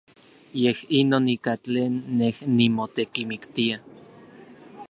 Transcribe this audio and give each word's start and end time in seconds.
Yej 0.61 0.79
inon 0.99 1.25
ika 1.35 1.53
tlen 1.63 1.93
nej 2.17 2.35
nimotekimiktia. 2.57 3.77